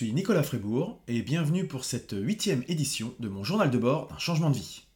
Suis 0.00 0.14
Nicolas 0.14 0.42
Frébourg 0.42 0.98
et 1.08 1.20
bienvenue 1.20 1.66
pour 1.66 1.84
cette 1.84 2.14
huitième 2.18 2.64
édition 2.68 3.12
de 3.20 3.28
mon 3.28 3.44
journal 3.44 3.70
de 3.70 3.76
bord 3.76 4.08
d'un 4.08 4.16
changement 4.16 4.48
de 4.48 4.56
vie. 4.56 4.86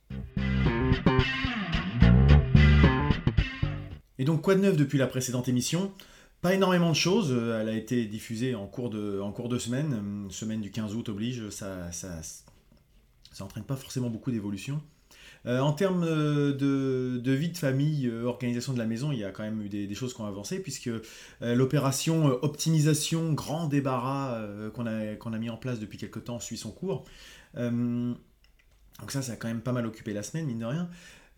Et 4.19 4.25
donc 4.25 4.41
quoi 4.41 4.55
de 4.55 4.61
neuf 4.61 4.79
depuis 4.79 4.97
la 4.97 5.07
précédente 5.07 5.47
émission? 5.47 5.93
Pas 6.41 6.55
énormément 6.55 6.89
de 6.89 6.97
choses, 6.97 7.33
euh, 7.33 7.61
elle 7.61 7.69
a 7.69 7.77
été 7.77 8.07
diffusée 8.07 8.55
en 8.55 8.67
cours 8.67 8.89
de, 8.89 9.21
en 9.21 9.31
cours 9.31 9.51
de 9.51 9.59
semaine, 9.59 10.27
semaine 10.31 10.63
du 10.63 10.71
15 10.71 10.95
août 10.95 11.11
oblige, 11.11 11.51
ça, 11.51 11.93
ça, 11.93 12.23
ça 13.31 13.45
entraîne 13.45 13.65
pas 13.65 13.77
forcément 13.77 14.09
beaucoup 14.09 14.31
d'évolution. 14.31 14.81
Euh, 15.47 15.61
en 15.61 15.73
termes 15.73 16.05
euh, 16.05 16.53
de, 16.55 17.33
vie 17.33 17.51
de 17.51 17.59
famille, 17.59 18.07
euh, 18.07 18.25
organisation 18.25 18.73
de 18.73 18.79
la 18.79 18.87
maison, 18.87 19.13
il 19.13 19.19
y 19.19 19.25
a 19.25 19.31
quand 19.31 19.43
même 19.43 19.61
eu 19.61 19.69
des, 19.69 19.95
choses 19.95 20.15
qui 20.15 20.21
ont 20.21 20.27
avancé, 20.27 20.61
puisque 20.61 20.91
l'opération 21.41 22.27
optimisation, 22.43 23.33
grand 23.33 23.67
débarras 23.67 24.43
qu'on 24.75 24.87
a, 24.87 25.15
a 25.15 25.39
mis 25.39 25.51
en 25.51 25.57
place 25.57 25.79
depuis 25.79 25.99
quelques 25.99 26.25
temps 26.25 26.41
suit 26.41 26.57
son 26.57 26.71
cours. 26.71 27.05
donc 27.55 28.17
ça, 29.09 29.23
ça 29.23 29.33
a 29.33 29.37
quand 29.37 29.49
même 29.49 29.61
pas 29.61 29.73
mal 29.73 29.87
occupé 29.87 30.13
la 30.13 30.23
semaine, 30.23 30.47
mine 30.47 30.59
de 30.59 30.65
rien. 30.65 30.89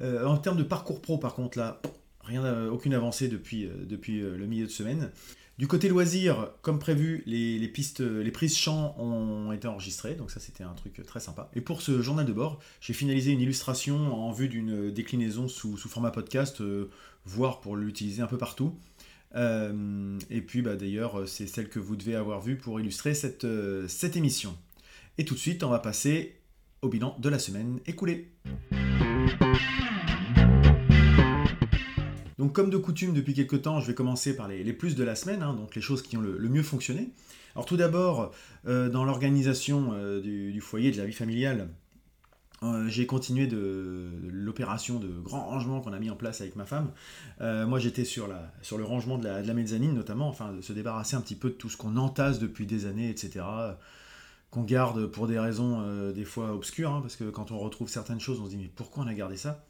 en 0.00 0.38
termes 0.38 0.56
de 0.56 0.62
parcours 0.62 1.02
pro, 1.02 1.18
par 1.18 1.34
contre, 1.34 1.58
là, 1.58 1.82
rien, 2.24 2.66
aucune 2.68 2.94
avancée 2.94 3.28
depuis, 3.28 3.68
depuis 3.86 4.20
le 4.20 4.46
milieu 4.46 4.66
de 4.66 4.70
semaine. 4.70 5.10
Du 5.58 5.68
côté 5.68 5.88
loisirs, 5.88 6.50
comme 6.60 6.78
prévu, 6.78 7.22
les, 7.24 7.66
prises 7.68 8.56
chant 8.56 8.94
ont 8.98 9.52
été 9.52 9.66
enregistrées, 9.66 10.14
donc 10.14 10.30
ça 10.30 10.38
c'était 10.38 10.64
un 10.64 10.74
truc 10.74 11.02
très 11.06 11.18
sympa. 11.18 11.50
Et 11.54 11.62
pour 11.62 11.80
ce 11.80 12.02
journal 12.02 12.26
de 12.26 12.32
bord, 12.32 12.60
j'ai 12.82 12.92
finalisé 12.92 13.32
une 13.32 13.40
illustration 13.40 14.14
en 14.14 14.32
vue 14.32 14.48
d'une 14.48 14.90
déclinaison 14.90 15.48
sous, 15.48 15.78
format 15.78 16.10
podcast, 16.10 16.60
euh, 16.60 16.90
voire 17.24 17.60
pour 17.60 17.76
l'utiliser 17.76 18.20
un 18.20 18.26
peu 18.26 18.36
partout. 18.36 18.78
Euh, 19.34 20.18
et 20.28 20.42
puis 20.42 20.60
bah, 20.60 20.76
d'ailleurs, 20.76 21.26
c'est 21.26 21.46
celle 21.46 21.70
que 21.70 21.78
vous 21.78 21.96
devez 21.96 22.16
avoir 22.16 22.42
vue 22.42 22.56
pour 22.56 22.78
illustrer 22.78 23.14
cette, 23.14 23.44
euh, 23.44 23.88
cette 23.88 24.16
émission. 24.16 24.54
Et 25.16 25.24
tout 25.24 25.34
de 25.34 25.40
suite, 25.40 25.64
on 25.64 25.70
va 25.70 25.78
passer 25.78 26.36
au 26.82 26.90
bilan 26.90 27.16
de 27.18 27.30
la 27.30 27.38
semaine 27.38 27.80
écoulée. 27.86 28.30
Donc 32.46 32.52
comme 32.52 32.70
de 32.70 32.76
coutume 32.76 33.12
depuis 33.12 33.34
quelques 33.34 33.62
temps, 33.62 33.80
je 33.80 33.88
vais 33.88 33.94
commencer 33.94 34.36
par 34.36 34.46
les, 34.46 34.72
plus 34.72 34.94
de 34.94 35.02
la 35.02 35.16
semaine, 35.16 35.42
hein, 35.42 35.52
donc 35.52 35.74
les 35.74 35.82
choses 35.82 36.00
qui 36.00 36.16
ont 36.16 36.20
le, 36.20 36.48
mieux 36.48 36.62
fonctionné. 36.62 37.10
Alors 37.56 37.66
tout 37.66 37.76
d'abord, 37.76 38.30
euh, 38.68 38.88
dans 38.88 39.04
l'organisation 39.04 39.90
euh, 39.94 40.20
du, 40.20 40.60
foyer, 40.60 40.92
de 40.92 40.96
la 40.96 41.06
vie 41.06 41.12
familiale, 41.12 41.70
euh, 42.62 42.86
j'ai 42.86 43.04
continué 43.04 43.48
de, 43.48 44.12
l'opération 44.30 45.00
de 45.00 45.08
grand 45.08 45.44
rangement 45.44 45.80
qu'on 45.80 45.92
a 45.92 45.98
mis 45.98 46.08
en 46.08 46.14
place 46.14 46.40
avec 46.40 46.54
ma 46.54 46.66
femme. 46.66 46.92
moi 47.40 47.80
j'étais 47.80 48.04
sur, 48.04 48.28
le 48.28 48.84
rangement 48.84 49.18
de 49.18 49.24
la, 49.24 49.42
de 49.42 49.48
la, 49.48 49.54
mezzanine 49.54 49.94
notamment, 49.94 50.28
enfin 50.28 50.52
de 50.52 50.60
se 50.60 50.72
débarrasser 50.72 51.16
un 51.16 51.22
petit 51.22 51.34
peu 51.34 51.48
de 51.48 51.54
tout 51.54 51.68
ce 51.68 51.76
qu'on 51.76 51.96
entasse 51.96 52.38
depuis 52.38 52.64
des 52.64 52.86
années, 52.86 53.10
etc 53.10 53.44
qu'on 54.52 54.62
garde 54.62 55.06
pour 55.06 55.26
des 55.26 55.40
raisons 55.40 56.12
des 56.12 56.24
fois 56.24 56.54
obscures, 56.54 56.92
hein, 56.92 57.00
parce 57.02 57.16
que 57.16 57.28
quand 57.28 57.50
on 57.50 57.58
retrouve 57.58 57.88
certaines 57.88 58.20
choses, 58.20 58.38
on 58.40 58.44
se 58.44 58.50
dit 58.50 58.56
mais 58.56 58.70
pourquoi 58.72 59.02
on 59.02 59.08
a 59.08 59.14
gardé 59.14 59.36
ça? 59.36 59.65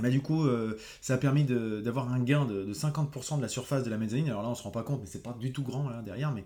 Bah, 0.00 0.08
du 0.08 0.22
coup, 0.22 0.46
euh, 0.46 0.78
ça 1.00 1.14
a 1.14 1.18
permis 1.18 1.44
d'avoir 1.44 2.12
un 2.12 2.20
gain 2.20 2.46
de, 2.46 2.72
50% 2.72 3.36
de 3.36 3.42
la 3.42 3.48
surface 3.48 3.84
de 3.84 3.90
la 3.90 3.98
mezzanine. 3.98 4.28
Alors 4.28 4.42
là, 4.42 4.48
on 4.48 4.54
se 4.54 4.62
rend 4.62 4.70
pas 4.70 4.82
compte, 4.82 5.00
mais 5.00 5.06
c'est 5.06 5.22
pas 5.22 5.36
du 5.38 5.52
tout 5.52 5.62
grand 5.62 5.88
là 5.88 6.00
derrière, 6.02 6.32
mais 6.32 6.44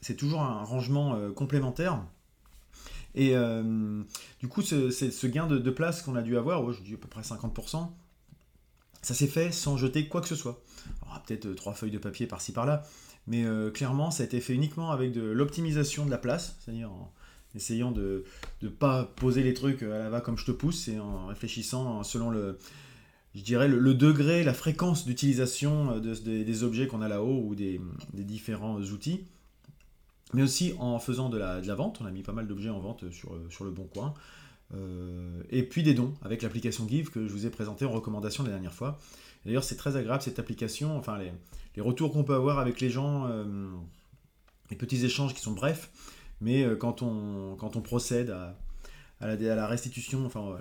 c'est 0.00 0.16
toujours 0.16 0.42
un 0.42 0.64
rangement 0.64 1.14
euh, 1.14 1.30
complémentaire. 1.30 2.02
Et 3.14 3.36
euh, 3.36 4.02
du 4.40 4.48
coup, 4.48 4.62
ce, 4.62 5.26
gain 5.26 5.46
de, 5.46 5.70
place 5.70 6.02
qu'on 6.02 6.16
a 6.16 6.22
dû 6.22 6.36
avoir, 6.36 6.72
je 6.72 6.82
dis 6.82 6.94
à 6.94 6.96
peu 6.96 7.08
près 7.08 7.22
50%, 7.22 7.88
ça 9.02 9.14
s'est 9.14 9.26
fait 9.26 9.52
sans 9.52 9.76
jeter 9.76 10.08
quoi 10.08 10.20
que 10.20 10.28
ce 10.28 10.36
soit. 10.36 10.62
Alors, 11.02 11.22
peut-être 11.22 11.54
trois 11.54 11.74
feuilles 11.74 11.90
de 11.90 11.98
papier 11.98 12.26
par-ci 12.26 12.52
par-là, 12.52 12.84
mais 13.26 13.44
clairement, 13.72 14.10
ça 14.10 14.22
a 14.22 14.26
été 14.26 14.40
fait 14.40 14.54
uniquement 14.54 14.92
avec 14.92 15.12
de 15.12 15.22
l'optimisation 15.22 16.06
de 16.06 16.10
la 16.10 16.18
place, 16.18 16.56
c'est-à-dire 16.60 16.90
essayant 17.54 17.90
de 17.90 18.24
ne 18.62 18.68
pas 18.68 19.04
poser 19.16 19.42
les 19.42 19.54
trucs 19.54 19.82
à 19.82 19.98
la 19.98 20.10
va 20.10 20.20
comme 20.20 20.38
je 20.38 20.44
te 20.44 20.52
pousse 20.52 20.88
et 20.88 20.98
en 20.98 21.26
réfléchissant 21.26 22.02
selon 22.04 22.30
le, 22.30 22.58
je 23.34 23.42
dirais, 23.42 23.68
le, 23.68 23.94
degré, 23.94 24.42
la 24.42 24.54
fréquence 24.54 25.04
d'utilisation 25.04 25.98
de, 25.98 26.14
des 26.14 26.64
objets 26.64 26.86
qu'on 26.86 27.02
a 27.02 27.08
là-haut 27.08 27.44
ou 27.46 27.54
des, 27.54 27.80
différents 28.12 28.80
outils. 28.80 29.24
Mais 30.32 30.42
aussi 30.42 30.74
en 30.78 30.98
faisant 30.98 31.28
de 31.28 31.38
la, 31.38 31.60
vente, 31.74 32.00
on 32.00 32.06
a 32.06 32.10
mis 32.10 32.22
pas 32.22 32.32
mal 32.32 32.46
d'objets 32.46 32.70
en 32.70 32.80
vente 32.80 33.04
sur, 33.10 33.64
le 33.64 33.70
bon 33.70 33.84
coin. 33.84 34.14
Euh, 34.72 35.42
et 35.50 35.64
puis 35.64 35.82
des 35.82 35.94
dons 35.94 36.14
avec 36.22 36.42
l'application 36.42 36.86
Give 36.88 37.10
que 37.10 37.26
je 37.26 37.32
vous 37.32 37.44
ai 37.44 37.50
présenté 37.50 37.84
en 37.84 37.90
recommandation 37.90 38.44
la 38.44 38.50
dernière 38.50 38.72
fois. 38.72 38.98
D'ailleurs, 39.44 39.64
c'est 39.64 39.76
très 39.76 39.96
agréable 39.96 40.22
cette 40.22 40.38
application. 40.38 40.96
Enfin, 40.96 41.18
les, 41.18 41.32
les 41.76 41.82
retours 41.82 42.12
qu'on 42.12 42.24
peut 42.24 42.34
avoir 42.34 42.58
avec 42.58 42.80
les 42.80 42.90
gens, 42.90 43.26
euh, 43.26 43.44
les 44.70 44.76
petits 44.76 45.04
échanges 45.04 45.34
qui 45.34 45.40
sont 45.40 45.52
brefs, 45.52 45.90
mais 46.40 46.62
euh, 46.64 46.76
quand, 46.76 47.02
on, 47.02 47.56
quand 47.56 47.76
on 47.76 47.80
procède 47.80 48.30
à, 48.30 48.56
à, 49.20 49.34
la, 49.34 49.66
restitution, 49.66 50.24
enfin, 50.26 50.58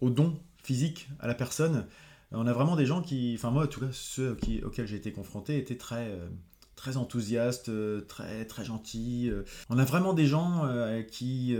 au 0.00 0.10
don 0.10 0.38
physique 0.62 1.08
à 1.20 1.26
la 1.26 1.34
personne, 1.34 1.86
on 2.32 2.46
a 2.46 2.52
vraiment 2.52 2.76
des 2.76 2.86
gens 2.86 3.02
qui, 3.02 3.34
enfin 3.36 3.50
moi 3.50 3.64
en 3.64 3.66
tout 3.66 3.80
cas 3.80 3.92
ceux 3.92 4.36
auxquels 4.64 4.86
j'ai 4.86 4.96
été 4.96 5.12
confronté 5.12 5.58
étaient 5.58 5.76
très, 5.76 6.08
euh, 6.08 6.28
très 6.74 6.96
enthousiastes, 6.96 7.68
euh, 7.68 8.00
très, 8.00 8.44
très 8.46 8.64
gentils. 8.64 9.30
On 9.68 9.78
a 9.78 9.84
vraiment 9.84 10.14
des 10.14 10.26
gens 10.26 10.66
qui, 11.08 11.56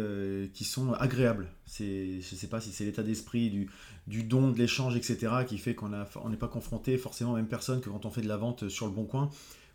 qui 0.55 0.65
sont 0.65 0.95
agréables. 0.95 1.49
Je 1.79 2.17
ne 2.17 2.21
sais 2.23 2.49
pas 2.49 2.61
si 2.61 2.73
c'est 2.73 2.85
l'état 2.85 3.03
d'esprit 3.03 3.51
du, 3.51 3.71
du 4.07 4.23
don, 4.23 4.51
de 4.51 4.59
l'échange, 4.59 4.97
etc. 4.97 5.33
qui 5.47 5.59
fait 5.59 5.75
qu'on 5.75 5.91
n'est 5.91 6.05
on 6.17 6.31
pas 6.33 6.49
confronté 6.49 6.97
forcément 6.97 7.33
aux 7.33 7.37
mêmes 7.37 7.47
personnes 7.47 7.81
que 7.81 7.91
quand 7.91 8.07
on 8.07 8.11
fait 8.11 8.23
de 8.23 8.29
la 8.29 8.39
vente 8.39 8.69
sur 8.71 8.87
le 8.87 8.93
bon 8.93 9.05
coin, 9.05 9.31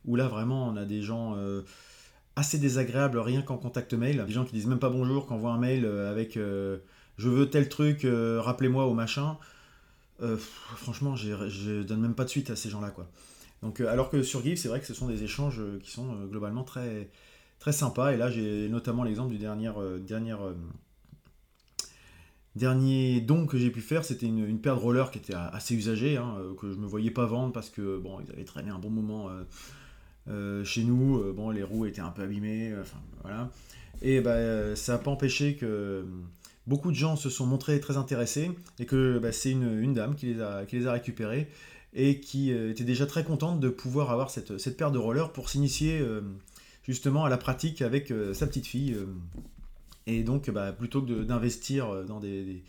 où 0.06 0.16
là 0.16 0.28
vraiment 0.28 0.68
on 0.68 0.76
a 0.76 0.86
des 0.86 1.04
gens 1.04 1.36
assez 2.40 2.58
désagréable 2.58 3.20
rien 3.20 3.42
qu'en 3.42 3.58
contact 3.58 3.94
mail. 3.94 4.24
Des 4.26 4.32
gens 4.32 4.46
qui 4.46 4.54
disent 4.54 4.66
même 4.66 4.80
pas 4.80 4.90
bonjour, 4.90 5.28
qui 5.28 5.34
envoient 5.34 5.52
un 5.52 5.58
mail 5.58 5.84
euh, 5.86 6.10
avec 6.10 6.38
euh, 6.38 6.78
je 7.18 7.28
veux 7.28 7.50
tel 7.50 7.68
truc, 7.68 8.06
euh, 8.06 8.40
rappelez-moi 8.42 8.86
au 8.86 8.94
machin. 8.94 9.38
franchement, 10.78 11.16
je 11.16 11.84
donne 11.84 12.02
même 12.02 12.16
pas 12.16 12.24
de 12.24 12.30
suite 12.30 12.50
à 12.50 12.56
ces 12.56 12.70
gens-là. 12.70 12.94
alors 13.90 14.10
que 14.10 14.24
sur 14.24 14.42
Give, 14.42 14.58
c'est 14.58 14.70
vrai 14.70 14.80
que 14.80 14.86
ce 14.86 14.94
sont 14.94 15.08
des 15.08 15.24
échanges 15.24 15.62
qui 15.84 15.92
sont 15.92 16.26
globalement 16.26 16.64
très, 16.64 17.10
très 17.60 17.74
sympas. 17.74 18.14
Et 18.14 18.18
là, 18.18 18.32
j'ai 18.32 18.70
notamment 18.70 19.04
l'exemple 19.04 19.32
du 19.32 19.38
dernier, 19.38 19.72
dernier, 22.56 23.22
don 23.22 23.48
que 23.48 23.58
j'ai 23.58 23.70
pu 23.70 23.82
faire. 23.82 24.06
C'était 24.06 24.28
une, 24.28 24.60
paire 24.60 24.76
de 24.76 24.82
rollers 24.82 25.12
qui 25.12 25.20
était 25.20 25.36
assez 25.36 25.76
usagée, 25.76 26.16
hein, 26.18 26.36
que 26.60 26.72
je 26.72 26.78
me 26.78 26.88
voyais 26.88 27.12
pas 27.12 27.26
vendre 27.26 27.52
parce 27.52 27.70
que 27.70 27.98
bon, 27.98 28.20
ils 28.22 28.32
avaient 28.32 28.46
traîné 28.46 28.70
un 28.70 28.80
bon 28.80 28.90
moment 28.90 29.30
chez 30.64 30.84
nous, 30.84 31.18
euh, 31.18 31.34
bon, 31.36 31.50
les 31.50 31.64
roues 31.64 31.86
étaient 31.86 32.02
un 32.02 32.12
peu 32.12 32.24
abîmées, 32.24 32.72
euh, 32.72 32.84
voilà. 33.22 33.50
Et 34.02 34.22
bah, 34.22 34.76
ça 34.76 34.94
n'a 34.94 35.00
pas 35.00 35.12
empêché 35.12 35.56
que 35.56 36.06
beaucoup 36.68 36.92
de 36.92 36.96
gens 36.96 37.16
se 37.16 37.30
sont 37.30 37.46
montrés 37.46 37.80
très 37.80 37.98
intéressés 37.98 38.52
et 38.80 38.86
que 38.86 39.20
bah, 39.20 39.32
c'est 39.32 39.52
une, 39.52 39.94
dame 39.94 40.16
qui 40.16 40.34
les, 40.34 40.42
a, 40.42 40.92
récupérés 40.92 41.50
et 41.94 42.20
qui 42.20 42.52
était 42.52 42.84
déjà 42.84 43.06
très 43.08 43.24
contente 43.24 43.60
de 43.60 43.68
pouvoir 43.68 44.12
avoir 44.12 44.30
cette 44.30 44.78
paire 44.78 44.92
de 44.92 45.00
rollers 45.00 45.34
pour 45.34 45.50
s'initier 45.50 46.02
justement 46.84 47.26
à 47.26 47.30
la 47.30 47.38
pratique 47.38 47.82
avec 47.82 48.14
sa 48.34 48.48
petite 48.48 48.68
fille. 48.68 48.96
Et 50.18 50.24
donc, 50.24 50.50
bah, 50.50 50.72
plutôt 50.72 51.02
que 51.02 51.24
d'investir 51.24 52.06
dans 52.06 52.20
des, 52.20 52.64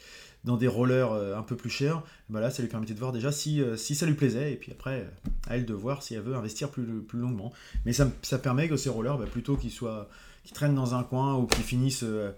dans 0.45 0.57
des 0.57 0.69
rollers 0.69 1.13
euh, 1.13 1.37
un 1.37 1.43
peu 1.43 1.57
plus 1.57 1.71
chers, 1.71 2.03
bah 2.29 2.51
ça 2.51 2.63
lui 2.63 2.69
permettait 2.69 2.95
de 2.95 2.99
voir 2.99 3.13
déjà 3.13 3.31
si, 3.31 3.61
euh, 3.61 3.77
si 3.77 3.95
ça 3.95 4.07
lui 4.07 4.15
plaisait, 4.15 4.53
et 4.53 4.57
puis 4.57 4.73
après 4.73 5.07
à 5.49 5.57
elle 5.57 5.67
de 5.67 5.75
voir 5.75 6.03
si 6.03 6.15
elle 6.15 6.23
veut 6.23 6.35
investir 6.35 6.71
plus, 6.71 7.03
plus 7.03 7.19
longuement. 7.19 7.53
Mais 7.85 7.93
ça, 7.93 8.11
ça 8.23 8.39
permet 8.39 8.69
que 8.69 8.77
ces 8.77 8.89
rollers, 8.89 9.19
bah, 9.19 9.27
plutôt 9.27 9.57
qu'ils 9.57 9.71
soient 9.71 10.09
qu'ils 10.45 10.55
traînent 10.55 10.75
dans 10.75 10.95
un 10.95 11.03
coin 11.03 11.37
ou 11.37 11.47
qu'ils 11.47 11.65
finissent 11.65 12.05
euh, 12.05 12.33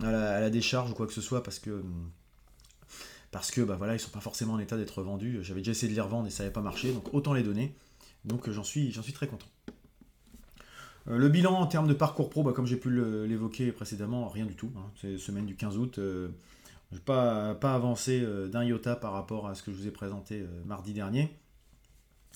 à, 0.00 0.10
la, 0.12 0.50
décharge 0.50 0.90
ou 0.92 0.94
quoi 0.94 1.08
que 1.08 1.12
ce 1.12 1.20
soit 1.20 1.42
parce 1.42 1.58
que 1.58 1.82
parce 3.32 3.50
que 3.50 3.60
bah 3.60 3.74
voilà 3.76 3.94
ils 3.94 4.00
sont 4.00 4.10
pas 4.10 4.20
forcément 4.20 4.54
en 4.54 4.58
état 4.60 4.76
d'être 4.76 5.02
vendus. 5.02 5.40
J'avais 5.42 5.60
déjà 5.60 5.72
essayé 5.72 5.90
de 5.90 5.96
les 5.96 6.00
revendre 6.00 6.28
et 6.28 6.30
ça 6.30 6.44
n'avait 6.44 6.52
pas 6.52 6.62
marché, 6.62 6.92
donc 6.92 7.12
autant 7.12 7.34
les 7.34 7.42
donner. 7.42 7.74
Donc 8.24 8.48
j'en 8.48 8.62
suis, 8.62 8.92
j'en 8.92 9.02
suis 9.02 9.12
très 9.12 9.26
content. 9.26 9.46
Le 11.08 11.28
bilan 11.28 11.54
en 11.54 11.66
termes 11.66 11.88
de 11.88 11.94
parcours 11.94 12.30
pro, 12.30 12.42
bah, 12.42 12.52
comme 12.54 12.66
j'ai 12.66 12.76
pu 12.76 12.90
l'évoquer 13.26 13.72
précédemment, 13.72 14.28
rien 14.28 14.44
du 14.44 14.54
tout. 14.54 14.70
Hein. 14.76 14.90
C'est 15.00 15.18
semaine 15.18 15.46
du 15.46 15.56
15 15.56 15.78
août. 15.78 15.98
Je 16.90 16.96
n'ai 16.96 17.02
pas, 17.02 17.54
pas 17.54 17.74
avancé 17.74 18.20
euh, 18.22 18.48
d'un 18.48 18.64
iota 18.64 18.96
par 18.96 19.12
rapport 19.12 19.46
à 19.46 19.54
ce 19.54 19.62
que 19.62 19.72
je 19.72 19.76
vous 19.76 19.86
ai 19.86 19.90
présenté 19.90 20.40
euh, 20.40 20.46
mardi 20.64 20.92
dernier. 20.92 21.30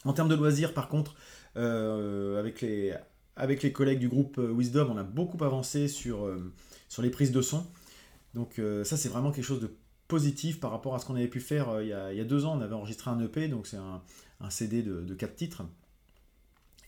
En 0.05 0.13
termes 0.13 0.29
de 0.29 0.35
loisirs, 0.35 0.75
par 0.75 0.89
contre, 0.89 1.15
euh, 1.57 2.39
avec, 2.39 2.61
les, 2.61 3.73
collègues 3.73 4.01
du 4.01 4.09
groupe 4.09 4.39
Wisdom, 4.39 4.91
on 4.91 4.97
a 4.97 5.05
beaucoup 5.05 5.43
avancé 5.43 5.89
sur, 5.89 6.29
les 6.99 7.11
prises 7.11 7.31
de 7.31 7.41
son. 7.41 7.65
Donc 8.35 8.61
ça, 8.83 8.97
c'est 8.97 9.09
vraiment 9.09 9.31
quelque 9.31 9.45
chose 9.45 9.61
de 9.61 9.73
positif 10.09 10.59
par 10.59 10.73
rapport 10.73 10.97
à 10.97 10.99
ce 10.99 11.07
qu'on 11.07 11.15
avait 11.15 11.29
pu 11.29 11.39
faire 11.39 11.81
il, 11.81 11.87
y 11.87 11.93
a, 11.93 12.25
deux 12.25 12.45
ans. 12.47 12.59
On 12.59 12.61
avait 12.61 12.75
enregistré 12.75 13.13
un 13.13 13.21
EP, 13.21 13.47
donc 13.47 13.69
c'est 13.69 13.77
un, 13.77 14.03
CD 14.51 14.83
de, 14.83 15.03
de 15.03 15.15
4 15.15 15.37
titres. 15.37 15.63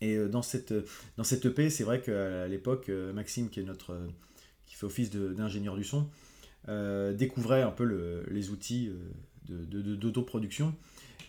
Et 0.01 0.19
dans 0.29 0.43
cette, 0.43 0.75
dans 1.17 1.25
cette 1.25 1.47
EP, 1.47 1.71
c'est 1.71 1.85
vrai 1.85 2.01
qu'à 2.01 2.47
l'époque, 2.47 2.91
Maxime, 3.15 3.49
qui, 3.49 3.61
est 3.61 3.65
notre, 3.65 3.97
qui 4.67 4.75
fait 4.75 4.87
office 4.87 5.11
d'ingénieur 5.11 5.77
du 5.77 5.85
son, 5.85 6.09
euh, 6.69 7.13
découvrait 7.13 7.63
un 7.63 7.71
peu 7.71 8.25
les 8.31 8.51
outils 8.51 8.91
euh, 9.51 9.95
d'autoproduction. 9.97 10.75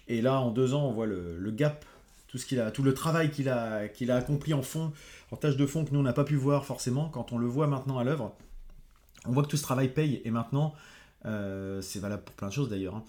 Et 0.08 0.22
là, 0.22 0.40
en 0.40 0.52
deux 0.52 0.74
ans, 0.74 0.88
on 0.88 0.94
voit 0.94 1.08
le, 1.08 1.52
gap 1.52 1.86
tout 2.28 2.38
ce 2.38 2.56
a, 2.58 2.72
tout 2.72 2.84
le 2.84 2.94
travail 2.94 3.32
qu'il 3.32 3.50
a, 3.50 3.82
a 3.82 4.16
accompli 4.16 4.54
en 4.54 4.62
fond, 4.62 4.92
en 5.32 5.36
tâche 5.36 5.58
de 5.58 5.66
fond 5.66 5.86
que 5.86 5.92
nous 5.92 6.00
on 6.00 6.04
n'a 6.04 6.14
pas 6.14 6.24
pu 6.24 6.36
voir 6.36 6.66
forcément. 6.66 7.10
Quand 7.10 7.32
on 7.32 7.38
le 7.38 7.48
voit 7.48 7.68
maintenant 7.68 7.98
à 7.98 8.04
l'œuvre, 8.04 8.36
on 9.26 9.32
voit 9.32 9.44
que 9.44 9.50
tout 9.50 9.58
ce 9.58 9.64
travail 9.64 9.90
paye. 9.90 10.22
Et 10.26 10.32
maintenant, 10.32 10.74
euh, 11.26 11.82
c'est 11.82 12.00
valable 12.00 12.24
pour 12.24 12.36
plein 12.36 12.48
de 12.48 12.54
choses 12.54 12.70
d'ailleurs. 12.70 12.96
Hein. 12.96 13.04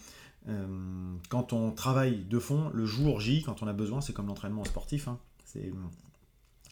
Euh, 0.49 1.15
quand 1.29 1.53
on 1.53 1.71
travaille 1.73 2.25
de 2.25 2.39
fond, 2.39 2.71
le 2.73 2.87
jour 2.87 3.21
J, 3.21 3.43
quand 3.43 3.63
on 3.63 3.69
a 3.69 3.73
besoin, 3.73 4.01
c'est 4.01 4.13
comme 4.13 4.27
l'entraînement 4.27 4.65
sportif. 4.65 5.09
Hein. 5.09 5.19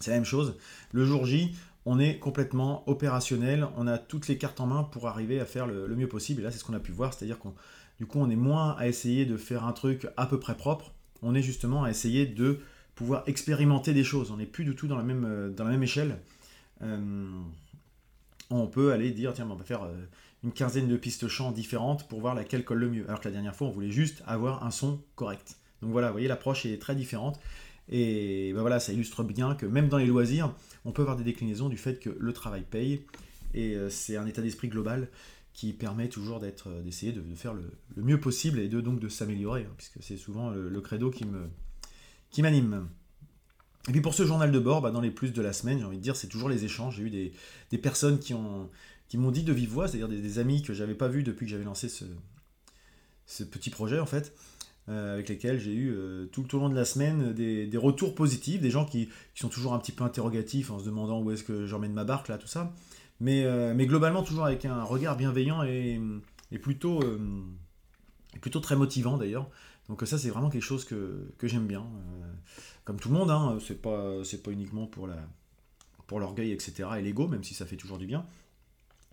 C'est 0.01 0.11
la 0.11 0.17
même 0.17 0.25
chose. 0.25 0.57
Le 0.93 1.05
jour 1.05 1.25
J, 1.27 1.55
on 1.87 1.99
est 1.99 2.19
complètement 2.19 2.89
opérationnel, 2.89 3.67
on 3.77 3.87
a 3.87 3.99
toutes 3.99 4.29
les 4.29 4.39
cartes 4.39 4.61
en 4.61 4.67
main 4.67 4.85
pour 4.85 5.09
arriver 5.09 5.41
à 5.41 5.45
faire 5.45 5.67
le, 5.67 5.89
mieux 5.95 6.09
possible. 6.09 6.41
Et 6.41 6.45
là, 6.45 6.51
c'est 6.51 6.59
ce 6.59 6.65
qu'on 6.65 6.75
a 6.75 6.81
pu 6.81 6.93
voir, 6.93 7.13
c'est-à-dire 7.15 7.39
qu'on 7.39 7.55
du 7.99 8.07
coup, 8.07 8.19
on 8.19 8.29
est 8.29 8.37
moins 8.37 8.73
à 8.77 8.89
essayer 8.89 9.25
de 9.25 9.37
faire 9.37 9.65
un 9.65 9.73
truc 9.73 10.09
à 10.17 10.27
peu 10.27 10.41
près 10.41 10.57
propre, 10.57 10.93
on 11.23 11.35
est 11.35 11.43
justement 11.43 11.85
à 11.85 11.91
essayer 11.91 12.27
de 12.27 12.59
pouvoir 12.95 13.23
expérimenter 13.27 13.95
des 13.95 14.05
choses. 14.05 14.31
On 14.31 14.37
n'est 14.37 14.47
plus 14.47 14.65
du 14.65 14.75
tout 14.75 14.89
dans 14.89 14.97
la 14.97 15.05
même, 15.05 15.25
euh, 15.25 15.51
dans 15.51 15.65
la 15.65 15.71
même 15.71 15.83
échelle. 15.83 16.19
Euh, 16.83 17.41
on 18.51 18.67
peut 18.67 18.93
aller 18.93 19.11
dire, 19.11 19.33
tiens, 19.33 19.49
on 19.51 19.55
va 19.55 19.65
faire 19.65 19.85
euh, 19.85 19.95
une 20.43 20.53
quinzaine 20.53 20.89
de 20.89 20.97
pistes 20.97 21.29
chant 21.29 21.53
différentes 21.53 22.09
pour 22.09 22.21
voir 22.21 22.35
laquelle 22.35 22.65
colle 22.65 22.79
le 22.79 22.91
mieux. 22.91 23.05
Alors 23.07 23.21
que 23.21 23.29
la 23.29 23.33
dernière 23.33 23.55
fois, 23.55 23.69
on 23.69 23.71
voulait 23.71 23.91
juste 23.91 24.23
avoir 24.27 24.65
un 24.65 24.71
son 24.71 25.01
correct. 25.15 25.57
Donc 25.83 25.93
voilà, 25.93 26.09
vous 26.09 26.15
voyez, 26.15 26.29
l'approche 26.29 26.67
est 26.67 26.81
très 26.81 26.95
différente. 26.95 27.41
Et 27.89 28.53
ben 28.55 28.61
voilà, 28.61 28.81
ça 28.81 28.93
illustre 28.93 29.23
bien 29.25 29.55
que 29.55 29.67
même 29.67 29.89
dans 29.89 29.99
les 29.99 30.07
loisirs, 30.07 30.55
on 30.85 30.93
peut 30.93 31.03
avoir 31.03 31.17
des 31.17 31.25
déclinaisons 31.25 31.69
du 31.69 31.77
fait 31.77 32.01
que 32.01 32.11
le 32.19 32.33
travail 32.33 32.65
paye. 32.69 33.03
Et 33.53 33.77
c'est 33.89 34.17
un 34.17 34.27
état 34.27 34.43
d'esprit 34.43 34.69
global 34.69 35.09
qui 35.55 35.73
permet 35.73 36.09
toujours 36.09 36.41
d'être, 36.41 36.69
euh, 36.69 36.83
d'essayer 36.83 37.13
de, 37.13 37.23
faire 37.35 37.55
le, 37.55 37.71
mieux 37.97 38.21
possible 38.21 38.59
et 38.59 38.69
de 38.69 38.81
donc 38.81 39.01
de 39.01 39.09
s'améliorer, 39.09 39.63
hein, 39.63 39.75
puisque 39.79 40.03
c'est 40.03 40.17
souvent 40.17 40.51
le, 40.51 40.81
credo 40.81 41.11
qui 41.11 41.25
me 41.25 41.49
qui 42.31 42.43
m'anime. 42.43 42.89
Et 43.89 43.93
puis 43.93 44.01
pour 44.01 44.13
ce 44.13 44.27
journal 44.27 44.51
de 44.51 44.59
bord, 44.59 44.83
bah, 44.83 44.91
dans 44.91 45.01
les 45.01 45.13
plus 45.13 45.33
de 45.33 45.41
la 45.41 45.53
semaine, 45.53 45.79
j'ai 45.79 45.85
envie 45.85 45.99
de 45.99 46.03
dire, 46.03 46.17
c'est 46.17 46.27
toujours 46.27 46.49
les 46.49 46.65
échanges. 46.65 46.97
J'ai 46.97 47.05
eu 47.05 47.11
des, 47.71 47.79
personnes 47.79 48.19
qui 48.19 48.35
ont 48.35 48.69
qui 49.09 49.17
m'ont 49.17 49.31
dit 49.31 49.45
de 49.45 49.53
vive 49.53 49.71
voix, 49.71 49.87
c'est-à-dire 49.87 50.09
des, 50.09 50.39
amis 50.41 50.63
que 50.63 50.75
j'avais 50.75 50.95
pas 50.95 51.09
vus 51.09 51.23
depuis 51.23 51.47
que 51.47 51.53
j'avais 51.53 51.65
lancé 51.65 51.89
ce, 51.89 52.05
ce 53.27 53.45
petit 53.45 53.71
projet 53.71 54.01
en 54.01 54.07
fait, 54.07 54.35
euh, 54.89 55.15
avec 55.15 55.29
lesquels 55.29 55.59
j'ai 55.59 55.73
eu 55.73 55.91
euh, 55.93 56.27
tout, 56.27 56.55
au 56.55 56.59
long 56.59 56.69
de 56.69 56.75
la 56.75 56.85
semaine 56.85 57.33
des, 57.33 57.71
retours 57.77 58.15
positifs, 58.15 58.61
des 58.61 58.71
gens 58.71 58.85
qui, 58.85 59.09
sont 59.35 59.49
toujours 59.49 59.75
un 59.75 59.79
petit 59.79 59.93
peu 59.93 60.05
interrogatifs 60.05 60.71
en 60.71 60.79
se 60.79 60.85
demandant 60.85 61.23
où 61.23 61.31
est-ce 61.31 61.45
que 61.45 61.67
j'emmène 61.67 61.93
ma 61.93 62.05
barque 62.05 62.29
là, 62.29 62.39
tout 62.39 62.47
ça. 62.47 62.73
Euh, 63.23 63.75
mais, 63.75 63.87
globalement, 63.87 64.23
toujours 64.23 64.45
avec 64.45 64.65
un 64.65 64.83
regard 64.83 65.17
bienveillant 65.17 65.63
et, 65.63 66.01
plutôt, 66.61 67.03
euh, 67.03 67.19
très 68.63 68.77
motivant 68.77 69.17
d'ailleurs. 69.17 69.49
Donc 69.89 70.03
ça, 70.07 70.19
c'est 70.19 70.31
vraiment 70.31 70.51
quelque 70.51 70.63
chose 70.63 70.85
que, 70.85 71.29
j'aime 71.43 71.67
bien. 71.67 71.81
Euh, 71.83 72.33
comme 72.85 72.99
tout 72.99 73.09
le 73.09 73.15
monde, 73.15 73.31
hein, 73.31 73.59
c'est 73.67 73.81
pas, 73.81 74.21
uniquement 74.51 74.87
pour 74.87 76.19
l'orgueil, 76.19 76.53
etc. 76.53 76.89
et 76.99 77.03
l'ego, 77.03 77.29
même 77.29 77.45
si 77.45 77.55
ça 77.55 77.67
fait 77.67 77.77
toujours 77.77 77.99
du 77.99 78.07
bien. 78.07 78.27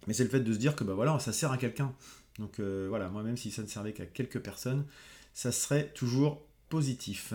Mais 0.07 0.13
c'est 0.13 0.23
le 0.23 0.29
fait 0.29 0.39
de 0.39 0.51
se 0.51 0.57
dire 0.57 0.75
que 0.75 0.83
bah 0.83 1.19
ça 1.19 1.31
sert 1.31 1.51
à 1.51 1.57
quelqu'un. 1.57 1.93
Donc 2.39 2.59
voilà, 2.59 3.09
moi 3.09 3.23
même 3.23 3.37
si 3.37 3.51
ça 3.51 3.61
ne 3.61 3.67
servait 3.67 3.93
qu'à 3.93 4.05
quelques 4.05 4.39
personnes, 4.39 4.85
ça 5.33 5.51
serait 5.51 5.89
toujours 5.93 6.41
positif. 6.69 7.33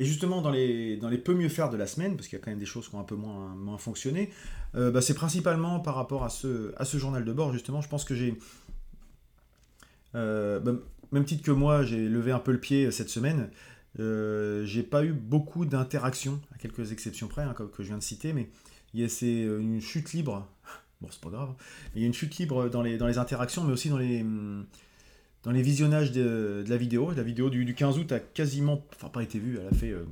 Et 0.00 0.04
justement, 0.06 0.40
dans 0.40 0.50
les, 0.50 0.96
dans 0.96 1.10
les 1.10 1.18
peu 1.18 1.34
mieux 1.34 1.50
faire 1.50 1.68
de 1.68 1.76
la 1.76 1.86
semaine, 1.86 2.16
parce 2.16 2.26
qu'il 2.26 2.38
y 2.38 2.40
a 2.40 2.44
quand 2.44 2.50
même 2.50 2.58
des 2.58 2.64
choses 2.64 2.88
qui 2.88 2.94
ont 2.94 3.00
un 3.00 3.04
peu 3.04 3.16
moins, 3.16 3.54
moins 3.54 3.76
fonctionné, 3.76 4.30
euh, 4.74 4.90
bah, 4.90 5.02
c'est 5.02 5.12
principalement 5.12 5.78
par 5.78 5.94
rapport 5.94 6.24
à 6.24 6.30
ce, 6.30 6.72
à 6.78 6.86
ce 6.86 6.96
journal 6.96 7.22
de 7.22 7.32
bord, 7.34 7.52
justement. 7.52 7.82
Je 7.82 7.88
pense 7.88 8.04
que 8.04 8.14
j'ai. 8.14 8.38
Euh, 10.14 10.58
bah, 10.58 10.72
même 11.12 11.26
titre 11.26 11.42
que 11.42 11.50
moi, 11.50 11.82
j'ai 11.82 12.08
levé 12.08 12.32
un 12.32 12.38
peu 12.38 12.50
le 12.50 12.58
pied 12.58 12.90
cette 12.90 13.10
semaine. 13.10 13.50
Euh, 13.98 14.64
j'ai 14.64 14.82
pas 14.82 15.04
eu 15.04 15.12
beaucoup 15.12 15.66
d'interactions, 15.66 16.40
à 16.54 16.56
quelques 16.56 16.92
exceptions 16.92 17.28
près, 17.28 17.42
hein, 17.42 17.52
que 17.52 17.82
je 17.82 17.88
viens 17.88 17.98
de 17.98 18.02
citer, 18.02 18.32
mais 18.32 18.48
c'est 19.06 19.42
une 19.42 19.82
chute 19.82 20.14
libre. 20.14 20.48
Bon, 21.00 21.08
c'est 21.10 21.20
pas 21.20 21.30
grave. 21.30 21.50
Hein. 21.50 21.56
Il 21.94 22.00
y 22.02 22.04
a 22.04 22.06
une 22.06 22.14
chute 22.14 22.36
libre 22.36 22.68
dans 22.68 22.82
les, 22.82 22.98
dans 22.98 23.06
les 23.06 23.18
interactions, 23.18 23.64
mais 23.64 23.72
aussi 23.72 23.88
dans 23.88 23.98
les, 23.98 24.24
dans 25.42 25.50
les 25.50 25.62
visionnages 25.62 26.12
de, 26.12 26.64
la 26.68 26.76
vidéo. 26.76 27.12
La 27.12 27.22
vidéo 27.22 27.50
du, 27.50 27.74
15 27.74 27.98
août 27.98 28.12
a 28.12 28.20
quasiment, 28.20 28.84
enfin 28.94 29.08
pas 29.08 29.22
été 29.22 29.38
vue, 29.38 29.58
elle 29.60 29.68
a 29.68 29.76
fait 29.76 29.90
euh, 29.92 30.04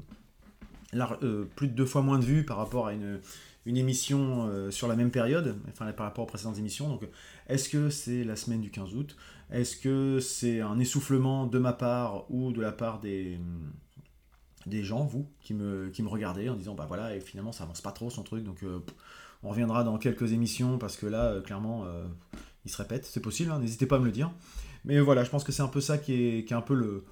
euh, 1.23 1.45
plus 1.57 1.69
de 1.69 1.75
deux 1.75 1.87
fois 1.87 2.03
moins 2.03 2.19
de 2.19 2.25
vues 2.25 2.45
par 2.45 2.57
rapport 2.57 2.87
à 2.87 2.95
une, 2.95 3.21
une 3.67 3.77
émission 3.77 4.47
euh, 4.49 4.71
sur 4.71 4.89
la 4.89 4.97
même 4.97 5.11
période, 5.11 5.57
enfin 5.71 5.93
par 5.93 6.07
rapport 6.07 6.25
aux 6.25 6.29
précédentes 6.29 6.59
émissions. 6.59 6.89
Donc 6.89 7.07
est-ce 7.49 7.69
que 7.69 7.91
c'est 7.91 8.25
la 8.25 8.37
semaine 8.37 8.61
du 8.61 8.71
15 8.71 8.95
août? 8.95 9.17
Est-ce 9.51 9.77
que 9.77 10.21
c'est 10.21 10.61
un 10.61 10.79
essoufflement 10.79 11.47
de 11.47 11.59
ma 11.59 11.73
part 11.73 12.31
ou 12.31 12.53
de 12.53 12.61
la 12.61 12.73
part 12.73 13.01
des, 13.01 13.39
des 14.67 14.85
gens, 14.85 15.05
vous, 15.05 15.27
qui 15.41 15.55
me, 15.55 15.89
qui 15.91 16.03
me 16.03 16.09
regardez 16.09 16.49
en 16.49 16.55
disant 16.55 16.75
bah 16.75 16.87
voilà, 16.87 17.15
et 17.15 17.21
finalement 17.21 17.53
ça 17.53 17.65
avance 17.65 17.81
pas 17.81 17.93
trop 17.93 18.11
son 18.11 18.23
truc, 18.23 18.45
donc 18.45 18.63
on 19.43 19.51
reviendra 19.51 19.85
dans 19.85 19.99
quelques 19.99 20.33
émissions 20.33 20.79
parce 20.79 20.97
que 20.97 21.07
là, 21.07 21.41
clairement, 21.41 21.85
il 22.65 22.71
se 22.71 22.77
répète, 22.77 23.07
c'est 23.07 23.21
possible, 23.21 23.51
hein, 23.51 23.59
n'hésitez 23.59 23.87
pas 23.87 23.97
à 23.97 23.99
me 23.99 24.05
le 24.05 24.13
dire. 24.13 24.31
Mais 24.85 25.01
voilà, 25.01 25.25
je 25.25 25.31
pense 25.31 25.45
que 25.45 25.53
c'est 25.53 25.63
un 25.63 25.69
peu 25.69 25.81
ça 25.81 25.99
qui 25.99 26.15
est, 26.15 26.53
un 26.53 26.61
peu 26.61 26.75
le, 26.75 27.05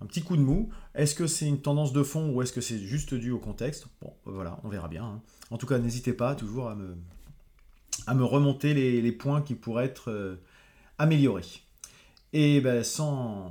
un 0.00 0.06
petit 0.06 0.22
coup 0.22 0.36
de 0.36 0.42
mou. 0.42 0.70
Est-ce 0.94 1.14
que 1.14 1.26
c'est 1.26 1.46
une 1.46 1.60
tendance 1.60 1.92
de 1.92 2.02
fond 2.02 2.30
ou 2.30 2.42
est-ce 2.42 2.52
que 2.52 2.60
c'est 2.60 2.78
juste 2.78 3.14
dû 3.14 3.30
au 3.30 3.38
contexte? 3.38 3.86
Bon, 4.00 4.12
voilà, 4.24 4.58
on 4.64 4.68
verra 4.68 4.88
bien. 4.88 5.04
Hein. 5.04 5.20
En 5.50 5.58
tout 5.58 5.66
cas, 5.66 5.78
n'hésitez 5.78 6.12
pas 6.12 6.34
toujours 6.34 6.68
à 6.68 6.74
me, 6.76 8.24
remonter 8.24 8.74
les, 8.74 9.12
points 9.12 9.42
qui 9.42 9.54
pourraient 9.54 9.86
être 9.86 10.10
euh, 10.10 10.36
améliorés. 10.98 11.62
Et 12.32 12.60
ben, 12.60 12.82
sans 12.84 13.50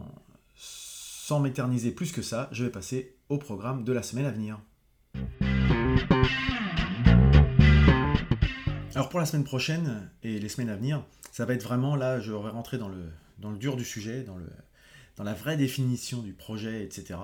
m'éterniser 1.41 1.91
plus 1.91 2.11
que 2.11 2.21
ça, 2.21 2.49
je 2.51 2.63
vais 2.63 2.71
passer 2.71 3.15
au 3.29 3.37
programme 3.37 3.83
de 3.83 3.93
la 3.93 4.03
semaine 4.03 4.25
à 4.25 4.31
venir. 4.31 4.59
Alors 8.99 9.07
pour 9.07 9.21
la 9.21 9.25
semaine 9.25 9.45
prochaine 9.45 10.09
et 10.23 10.39
les 10.39 10.49
semaines 10.49 10.67
à 10.67 10.75
venir, 10.75 11.05
ça 11.31 11.45
va 11.45 11.53
être 11.53 11.63
vraiment 11.63 11.95
là, 11.95 12.19
je 12.19 12.33
vais 12.33 12.49
rentrer 12.49 12.77
dans 12.77 12.89
le, 12.89 13.05
dans 13.37 13.49
le 13.49 13.57
dur 13.57 13.77
du 13.77 13.85
sujet, 13.85 14.23
dans, 14.23 14.35
le, 14.35 14.45
dans 15.15 15.23
la 15.23 15.33
vraie 15.33 15.55
définition 15.55 16.21
du 16.21 16.33
projet, 16.33 16.83
etc. 16.83 17.17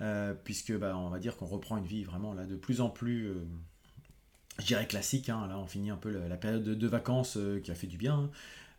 Euh, 0.00 0.32
puisque 0.44 0.72
bah, 0.78 0.96
on 0.96 1.08
va 1.08 1.18
dire 1.18 1.36
qu'on 1.36 1.46
reprend 1.46 1.76
une 1.76 1.86
vie 1.86 2.04
vraiment 2.04 2.34
là 2.34 2.46
de 2.46 2.54
plus 2.54 2.80
en 2.80 2.88
plus, 2.88 3.32
euh, 3.32 4.84
classique. 4.84 5.28
Hein. 5.28 5.48
là, 5.48 5.58
on 5.58 5.66
finit 5.66 5.90
un 5.90 5.96
peu 5.96 6.08
la, 6.08 6.36
période 6.36 6.62
de, 6.62 6.86
vacances 6.86 7.36
euh, 7.36 7.58
qui 7.58 7.72
a 7.72 7.74
fait 7.74 7.88
du 7.88 7.96
bien. 7.96 8.30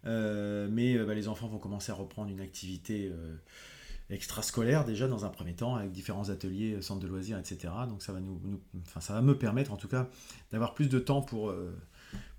Hein. 0.05 0.67
mais 0.71 0.97
bah, 0.97 1.15
les 1.15 1.27
enfants 1.27 1.49
vont 1.49 1.59
commencer 1.59 1.91
à 1.91 1.95
reprendre 1.95 2.31
une 2.31 2.39
activité 2.39 3.11
extrascolaire 4.09 4.85
déjà 4.85 5.09
dans 5.09 5.25
un 5.25 5.29
premier 5.29 5.55
temps 5.55 5.75
avec 5.75 5.91
différents 5.91 6.29
ateliers, 6.29 6.81
centres 6.81 7.01
de 7.01 7.07
loisirs, 7.07 7.37
etc. 7.37 7.73
Donc 7.89 8.01
ça 8.01 8.13
va 8.13 8.21
nous, 8.21 8.39
ça 9.01 9.13
va 9.13 9.21
me 9.21 9.37
permettre 9.37 9.73
en 9.73 9.77
tout 9.77 9.89
cas 9.89 10.07
d'avoir 10.53 10.73
plus 10.73 10.87
de 10.87 10.99
temps 10.99 11.21
pour, 11.21 11.53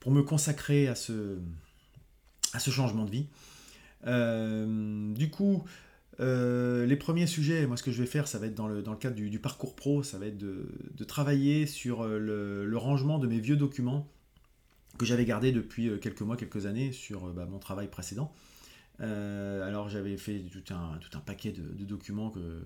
pour 0.00 0.12
me 0.12 0.22
consacrer 0.22 0.88
à 0.88 0.94
ce, 0.94 1.38
à 2.52 2.58
ce 2.58 2.70
changement 2.70 3.04
de 3.04 3.10
vie. 3.10 3.26
Euh, 4.06 5.12
du 5.12 5.30
coup, 5.30 5.64
euh, 6.20 6.86
les 6.86 6.96
premiers 6.96 7.26
sujets, 7.26 7.66
moi 7.66 7.76
ce 7.76 7.82
que 7.82 7.90
je 7.90 8.00
vais 8.00 8.08
faire, 8.08 8.28
ça 8.28 8.38
va 8.38 8.46
être 8.46 8.54
dans 8.54 8.68
le, 8.68 8.82
dans 8.82 8.92
le 8.92 8.98
cadre 8.98 9.16
du, 9.16 9.38
parcours 9.38 9.76
pro, 9.76 10.02
ça 10.02 10.18
va 10.18 10.26
être 10.26 10.38
de, 10.38 10.68
de 10.94 11.04
travailler 11.04 11.66
sur 11.66 12.02
euh, 12.02 12.18
le, 12.18 12.76
rangement 12.76 13.18
de 13.18 13.26
mes 13.26 13.40
vieux 13.40 13.56
documents 13.56 14.10
que 14.98 15.06
j'avais 15.06 15.24
gardés 15.24 15.52
depuis 15.52 15.90
quelques 16.00 16.22
mois, 16.22 16.36
quelques 16.36 16.66
années 16.66 16.92
sur 16.92 17.32
bah, 17.32 17.46
mon 17.46 17.58
travail 17.58 17.88
précédent. 17.88 18.34
alors 18.98 19.88
j'avais 19.88 20.16
fait 20.16 20.40
tout 20.40 20.74
un, 20.74 20.98
tout 20.98 21.16
un 21.16 21.20
paquet 21.20 21.52
de, 21.52 21.84
documents 21.84 22.30
que, 22.30 22.60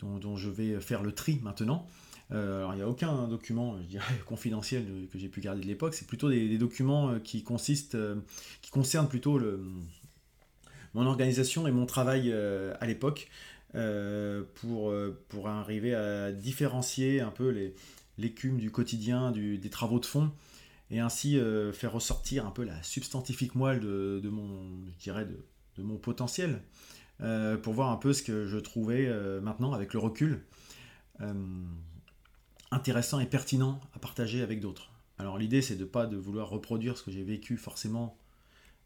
dont, 0.00 0.36
je 0.36 0.48
vais 0.48 0.80
faire 0.80 1.02
le 1.02 1.12
tri 1.12 1.40
maintenant. 1.42 1.88
Alors 2.32 2.72
il 2.72 2.76
n'y 2.76 2.82
a 2.82 2.88
aucun 2.88 3.28
document, 3.28 3.76
confidentiel 4.26 4.84
que 5.12 5.18
j'ai 5.18 5.28
pu 5.28 5.40
garder 5.40 5.60
de 5.60 5.66
l'époque, 5.66 5.94
c'est 5.94 6.06
plutôt 6.06 6.30
des, 6.30 6.58
documents 6.58 7.18
qui 7.20 7.42
consistent, 7.42 7.98
qui 8.62 8.70
concernent 8.70 9.08
plutôt 9.08 9.38
mon 10.94 11.06
organisation 11.06 11.66
et 11.66 11.70
mon 11.70 11.86
travail 11.86 12.30
euh, 12.32 12.74
à 12.80 12.86
l'époque 12.86 13.28
euh, 13.74 14.42
pour, 14.54 14.90
euh, 14.90 15.18
pour 15.28 15.48
arriver 15.48 15.94
à 15.94 16.32
différencier 16.32 17.20
un 17.20 17.30
peu 17.30 17.72
l'écume 18.18 18.58
du 18.58 18.70
quotidien, 18.70 19.32
des 19.32 19.70
travaux 19.70 19.98
de 19.98 20.06
fond, 20.06 20.30
et 20.90 21.00
ainsi 21.00 21.40
faire 21.72 21.92
ressortir 21.92 22.46
un 22.46 22.50
peu 22.50 22.64
la 22.64 22.80
substantifique 22.82 23.54
moelle 23.54 23.80
de, 23.80 24.28
mon, 24.28 24.46
je 24.98 25.02
dirais 25.02 25.24
de 25.24 25.82
mon 25.82 25.96
potentiel, 25.96 26.60
pour 27.62 27.72
voir 27.72 27.90
un 27.90 27.96
peu 27.96 28.12
ce 28.12 28.22
que 28.22 28.46
je 28.46 28.58
trouvais 28.58 29.10
maintenant 29.40 29.72
avec 29.72 29.94
le 29.94 30.00
recul 30.00 30.42
intéressant 32.72 33.20
et 33.20 33.26
pertinent 33.26 33.80
à 33.94 33.98
partager 33.98 34.42
avec 34.42 34.60
d'autres. 34.60 34.90
Alors 35.18 35.38
l'idée 35.38 35.62
c'est 35.62 35.76
de 35.76 35.84
pas 35.84 36.06
de 36.06 36.16
vouloir 36.16 36.48
reproduire 36.48 36.96
ce 36.98 37.02
que 37.02 37.10
j'ai 37.10 37.22
vécu 37.22 37.56
forcément 37.56 38.18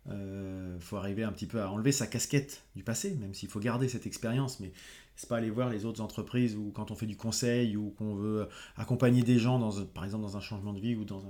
il 0.09 0.13
euh, 0.13 0.79
faut 0.81 0.97
arriver 0.97 1.25
un 1.25 1.33
petit 1.33 1.47
peu 1.47 1.61
à 1.61 1.71
enlever 1.71 1.91
sa 1.91 2.07
casquette 2.07 2.63
du 2.77 2.85
passé, 2.85 3.15
même 3.15 3.35
s'il 3.35 3.49
faut 3.49 3.59
garder 3.59 3.89
cette 3.89 4.07
expérience, 4.07 4.61
mais 4.61 4.73
c'est 5.17 5.29
pas 5.29 5.39
aller 5.39 5.51
voir 5.51 5.69
les 5.69 5.85
autres 5.85 6.01
entreprises 6.01 6.55
ou 6.55 6.71
quand 6.73 6.91
on 6.91 6.95
fait 6.95 7.07
du 7.07 7.17
conseil 7.17 7.77
ou 7.77 7.91
qu'on 7.91 8.15
veut 8.15 8.49
accompagner 8.77 9.23
des 9.23 9.39
gens, 9.39 9.59
dans, 9.59 9.85
par 9.87 10.05
exemple 10.05 10.23
dans 10.23 10.37
un 10.37 10.41
changement 10.41 10.73
de 10.73 10.81
vie 10.81 10.95
ou 10.95 11.05
dans 11.05 11.25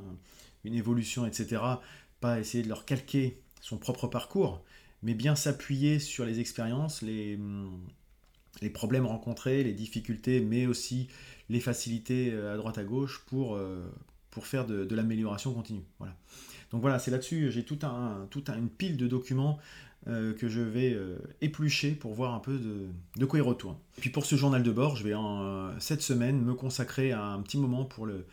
une 0.64 0.74
évolution, 0.74 1.24
etc. 1.24 1.62
Pas 2.20 2.38
essayer 2.38 2.62
de 2.62 2.68
leur 2.68 2.84
calquer 2.84 3.40
son 3.62 3.78
propre 3.78 4.08
parcours, 4.08 4.62
mais 5.02 5.14
bien 5.14 5.36
s'appuyer 5.36 5.98
sur 5.98 6.26
les 6.26 6.40
expériences, 6.40 7.00
les, 7.00 7.38
les 8.60 8.70
problèmes 8.70 9.06
rencontrés, 9.06 9.64
les 9.64 9.72
difficultés, 9.72 10.40
mais 10.40 10.66
aussi 10.66 11.08
les 11.48 11.60
facilités 11.60 12.32
à 12.32 12.56
droite 12.56 12.78
à 12.78 12.84
gauche 12.84 13.22
pour, 13.26 13.58
pour 14.30 14.46
faire 14.46 14.66
de, 14.66 14.94
l'amélioration 14.94 15.54
continue. 15.54 15.84
Voilà. 15.98 16.14
Donc 16.70 16.82
voilà, 16.82 16.98
c'est 16.98 17.10
là-dessus, 17.10 17.50
j'ai 17.50 17.64
tout 17.64 17.78
un, 17.82 18.28
une 18.54 18.68
pile 18.68 18.98
de 18.98 19.06
documents 19.06 19.58
euh, 20.08 20.34
que 20.34 20.46
je 20.46 20.60
vais 20.60 20.92
euh, 20.92 21.16
éplucher 21.40 21.92
pour 21.92 22.12
voir 22.12 22.34
un 22.34 22.38
peu 22.38 22.60
de, 23.16 23.24
quoi 23.24 23.38
il 23.38 23.42
retourne. 23.42 23.76
Et 23.96 24.02
puis 24.02 24.10
pour 24.10 24.26
ce 24.26 24.36
journal 24.36 24.62
de 24.62 24.70
bord, 24.70 24.94
je 24.94 25.04
vais 25.04 25.14
en, 25.14 25.70
cette 25.80 26.02
semaine 26.02 26.40
me 26.42 26.52
consacrer 26.52 27.12
à 27.12 27.24
un 27.24 27.40
petit 27.40 27.56
moment 27.56 27.86
pour, 27.86 28.04
le, 28.04 28.26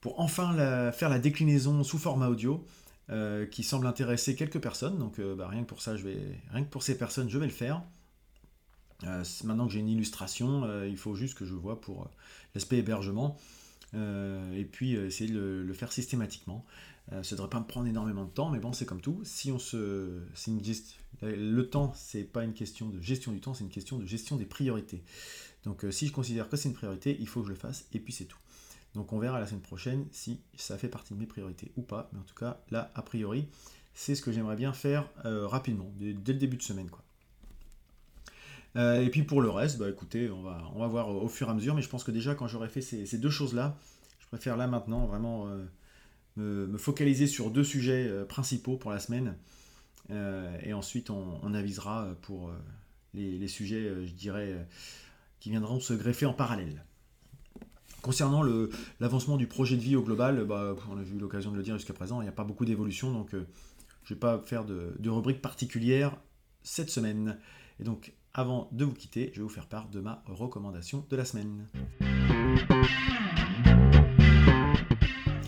pour 0.00 0.18
enfin 0.18 0.54
faire 0.92 1.08
la 1.10 1.18
déclinaison 1.18 1.84
sous 1.84 1.98
format 1.98 2.28
audio. 2.28 2.64
Euh, 3.10 3.46
qui 3.46 3.62
semble 3.62 3.86
intéresser 3.86 4.34
quelques 4.34 4.60
personnes, 4.60 4.98
donc 4.98 5.18
bah, 5.18 5.48
rien 5.48 5.62
que 5.62 5.68
pour 5.68 5.80
ça, 5.80 5.96
je 5.96 6.04
vais, 6.04 6.18
rien 6.52 6.62
que 6.62 6.68
pour 6.68 6.82
ces 6.82 6.98
personnes, 6.98 7.30
je 7.30 7.38
vais 7.38 7.46
le 7.46 7.52
faire. 7.52 7.82
Maintenant 9.02 9.66
que 9.66 9.72
j'ai 9.72 9.80
une 9.80 9.88
illustration, 9.88 10.84
il 10.84 10.96
faut 10.96 11.14
juste 11.14 11.36
que 11.36 11.44
je 11.44 11.54
vois 11.54 11.80
pour 11.80 12.10
l'aspect 12.54 12.78
hébergement. 12.78 13.38
Euh, 13.94 14.52
et 14.54 14.64
puis 14.64 14.96
euh, 14.96 15.06
essayer 15.06 15.32
de 15.32 15.64
le, 15.66 15.74
faire 15.74 15.92
systématiquement. 15.92 16.64
Euh, 17.12 17.22
ça 17.22 17.34
ne 17.34 17.38
devrait 17.38 17.50
pas 17.50 17.60
me 17.60 17.66
prendre 17.66 17.86
énormément 17.86 18.24
de 18.24 18.30
temps, 18.30 18.50
mais 18.50 18.58
bon, 18.58 18.72
c'est 18.72 18.84
comme 18.84 19.00
tout. 19.00 19.20
Si 19.24 19.50
on 19.50 19.58
se, 19.58 20.20
une 20.46 20.60
le 21.22 21.62
temps, 21.62 21.92
c'est 21.94 22.24
pas 22.24 22.44
une 22.44 22.52
question 22.52 22.88
de 22.88 23.00
gestion 23.00 23.32
du 23.32 23.40
temps, 23.40 23.54
c'est 23.54 23.64
une 23.64 23.70
question 23.70 23.98
de 23.98 24.04
gestion 24.04 24.36
des 24.36 24.44
priorités. 24.44 25.02
Donc 25.64 25.84
si 25.90 26.06
je 26.06 26.12
considère 26.12 26.48
que 26.48 26.56
c'est 26.56 26.68
une 26.68 26.74
priorité, 26.74 27.16
il 27.18 27.26
faut 27.26 27.40
que 27.40 27.46
je 27.46 27.52
le 27.52 27.58
fasse, 27.58 27.86
et 27.92 27.98
puis 27.98 28.12
c'est 28.12 28.26
tout. 28.26 28.38
Donc 28.94 29.12
on 29.12 29.18
verra 29.18 29.40
la 29.40 29.46
semaine 29.46 29.62
prochaine 29.62 30.06
si 30.12 30.40
ça 30.56 30.76
fait 30.76 30.88
partie 30.88 31.14
de 31.14 31.18
mes 31.18 31.26
priorités 31.26 31.72
ou 31.76 31.82
pas. 31.82 32.10
Mais 32.12 32.18
en 32.20 32.24
tout 32.24 32.34
cas, 32.34 32.60
là, 32.70 32.92
a 32.94 33.02
priori, 33.02 33.48
c'est 33.94 34.14
ce 34.14 34.22
que 34.22 34.30
j'aimerais 34.30 34.56
bien 34.56 34.72
faire 34.74 35.08
rapidement, 35.24 35.90
dès, 35.96 36.12
le 36.12 36.38
début 36.38 36.58
de 36.58 36.62
semaine. 36.62 36.90
Quoi. 36.90 37.02
Euh, 38.76 39.02
et 39.02 39.08
puis 39.10 39.22
pour 39.22 39.40
le 39.40 39.50
reste, 39.50 39.78
bah 39.78 39.88
écoutez, 39.88 40.30
on 40.30 40.42
va, 40.42 40.62
on 40.74 40.80
va 40.80 40.86
voir 40.86 41.08
au 41.08 41.28
fur 41.28 41.48
et 41.48 41.50
à 41.50 41.54
mesure, 41.54 41.74
mais 41.74 41.82
je 41.82 41.88
pense 41.88 42.04
que 42.04 42.10
déjà 42.10 42.34
quand 42.34 42.46
j'aurai 42.46 42.68
fait 42.68 42.82
ces, 42.82 43.18
deux 43.18 43.30
choses-là, 43.30 43.78
je 44.18 44.26
préfère 44.26 44.56
là 44.56 44.66
maintenant 44.66 45.06
vraiment 45.06 45.48
euh, 45.48 46.66
me, 46.66 46.78
focaliser 46.78 47.26
sur 47.26 47.50
deux 47.50 47.64
sujets 47.64 48.06
euh, 48.08 48.24
principaux 48.24 48.76
pour 48.76 48.90
la 48.90 48.98
semaine, 48.98 49.36
et 50.64 50.72
ensuite 50.72 51.10
on, 51.10 51.52
avisera 51.52 52.08
pour 52.22 52.50
les, 53.12 53.46
sujets, 53.46 54.06
je 54.06 54.12
dirais, 54.14 54.66
qui 55.38 55.50
viendront 55.50 55.80
se 55.80 55.92
greffer 55.92 56.24
en 56.24 56.32
parallèle. 56.32 56.82
Concernant 58.00 58.42
l'avancement 59.00 59.36
du 59.36 59.46
projet 59.46 59.76
de 59.76 59.82
vie 59.82 59.96
au 59.96 60.02
global, 60.02 60.46
bah, 60.46 60.74
on 60.90 60.96
a 60.96 61.02
eu 61.02 61.18
l'occasion 61.18 61.50
de 61.50 61.58
le 61.58 61.62
dire 61.62 61.76
jusqu'à 61.76 61.92
présent, 61.92 62.22
il 62.22 62.24
n'y 62.24 62.30
a 62.30 62.32
pas 62.32 62.44
beaucoup 62.44 62.64
d'évolution, 62.64 63.12
donc 63.12 63.32
je 63.32 63.36
ne 63.36 63.44
vais 64.08 64.16
pas 64.16 64.38
faire 64.38 64.64
de, 64.64 64.96
de 64.98 65.10
rubrique 65.10 65.42
particulière 65.42 66.16
cette 66.62 66.88
semaine. 66.88 67.36
Et 67.80 67.84
donc 67.84 68.14
avant 68.34 68.68
de 68.72 68.84
vous 68.84 68.94
quitter, 68.94 69.30
je 69.32 69.40
vais 69.40 69.42
vous 69.42 69.48
faire 69.48 69.66
part 69.66 69.88
de 69.88 70.00
ma 70.00 70.22
recommandation 70.26 71.04
de 71.10 71.16
la 71.16 71.24
semaine. 71.24 71.66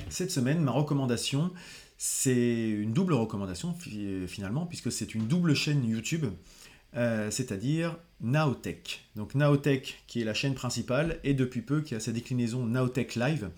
Cette 0.09 0.31
semaine, 0.31 0.61
ma 0.61 0.73
recommandation, 0.73 1.53
c'est 1.97 2.69
une 2.69 2.93
double 2.93 3.15
recommandation 3.15 3.75
finalement, 4.27 4.67
puisque 4.67 4.91
c'est 4.91 5.15
une 5.15 5.27
double 5.27 5.55
chaîne 5.55 5.85
YouTube, 5.85 6.27
euh, 6.97 7.31
c'est-à-dire 7.31 7.97
Naotech. 8.21 9.09
Donc 9.17 9.35
Naotech, 9.35 10.03
qui 10.07 10.21
est 10.21 10.25
la 10.25 10.35
chaîne 10.35 10.55
principale, 10.55 11.21
et 11.25 11.35
depuis 11.35 11.63
peu 11.63 11.83
qui 11.83 11.95
a 11.95 12.01
sa 12.01 12.13
déclinaison 12.13 12.67
Naotech 12.67 13.15
Live. 13.15 13.51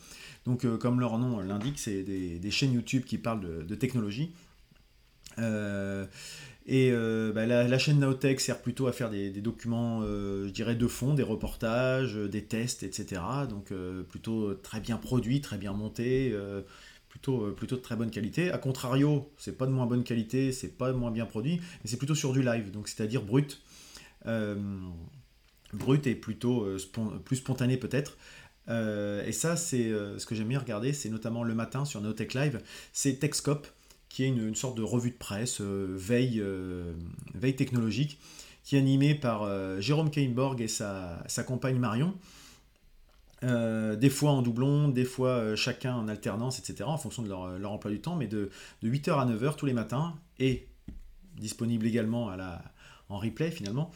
Donc 0.45 0.64
euh, 0.64 0.76
comme 0.76 1.00
leur 1.00 1.19
nom 1.19 1.41
l'indique, 1.41 1.79
c'est 1.79 2.02
des, 2.02 2.50
chaînes 2.50 2.73
YouTube 2.73 3.05
qui 3.05 3.17
parlent 3.17 3.64
de, 3.64 3.75
technologie. 3.75 4.35
Euh, 5.38 6.07
et 6.66 6.90
euh, 6.92 7.33
bah, 7.33 7.47
la, 7.47 7.78
chaîne 7.78 7.99
Naotech 7.99 8.40
sert 8.40 8.61
plutôt 8.62 8.87
à 8.87 8.92
faire 8.92 9.11
des, 9.11 9.31
documents, 9.31 10.02
euh, 10.02 10.47
je 10.47 10.52
dirais, 10.52 10.76
de 10.76 10.87
fond, 10.87 11.14
des 11.14 11.25
reportages, 11.25 12.16
euh, 12.16 12.28
des 12.28 12.45
tests, 12.45 12.85
etc. 12.85 13.21
Donc 13.49 13.73
plutôt 14.09 14.54
très 14.54 14.81
bien 14.81 14.97
produit, 14.97 15.40
très 15.40 15.59
bien 15.59 15.73
monté, 15.73 16.35
plutôt, 17.09 17.50
plutôt 17.52 17.76
de 17.76 17.81
très 17.81 17.97
bonne 17.97 18.11
qualité. 18.11 18.52
A 18.52 18.59
contrario, 18.59 19.31
c'est 19.38 19.59
pas 19.59 19.66
de 19.66 19.73
moins 19.73 19.87
bonne 19.87 20.04
qualité, 20.04 20.52
c'est 20.52 20.76
pas 20.78 20.92
de 20.92 20.97
moins 20.97 21.11
bien 21.11 21.26
produit, 21.26 21.57
mais 21.57 21.90
c'est 21.90 21.97
plutôt 21.97 22.14
sur 22.14 22.33
du 22.33 22.42
live, 22.42 22.71
donc 22.71 22.88
c'est-à-dire 22.88 23.23
brut. 23.23 23.61
brut 25.73 26.07
et 26.07 26.14
plutôt 26.14 26.69
plus 27.25 27.37
spontané 27.37 27.76
peut-être. 27.76 28.16
et 28.69 29.33
ça, 29.33 29.57
c'est 29.57 29.90
ce 30.19 30.25
que 30.26 30.35
j'aime 30.37 30.49
bien 30.49 30.61
regarder, 30.61 30.92
c'est 30.92 31.11
notamment 31.11 31.42
le 31.42 31.54
matin 31.54 31.85
sur 31.85 32.00
Naotech 32.00 32.35
Live, 32.35 32.61
c'est 32.92 33.19
Techscope 33.19 33.66
qui 34.12 34.25
est 34.25 34.28
une, 34.28 34.54
sorte 34.54 34.76
de 34.76 34.83
revue 34.83 35.11
de 35.11 35.16
presse, 35.16 35.62
euh, 35.62 35.87
veille, 35.97 36.38
euh, 36.38 36.92
veille 37.33 37.57
technologique, 37.57 38.19
qui 38.62 38.76
est 38.76 38.78
animée 38.78 39.14
par 39.14 39.45
euh, 39.45 39.81
Jérôme 39.81 40.11
Kainborg 40.11 40.61
et 40.61 40.69
sa, 40.69 41.25
compagne 41.47 41.78
Marion. 41.78 42.14
des 43.42 44.11
fois 44.11 44.33
en 44.33 44.42
doublon, 44.42 44.88
des 44.88 45.07
fois 45.07 45.57
chacun 45.57 45.95
en 45.95 46.09
alternance, 46.09 46.59
etc., 46.59 46.85
en 46.87 46.99
fonction 46.99 47.23
de 47.23 47.31
leur, 47.31 47.73
emploi 47.73 47.90
du 47.90 48.02
temps, 48.02 48.14
mais 48.14 48.26
de, 48.26 48.50
8h 48.85 49.19
à 49.19 49.25
9h 49.25 49.57
tous 49.57 49.64
les 49.64 49.73
matins, 49.73 50.14
et 50.38 50.69
disponible 51.38 51.87
également 51.87 52.28
à 52.28 52.37
la, 52.37 52.62
en 53.09 53.16
replay 53.16 53.50
finalement. 53.50 53.90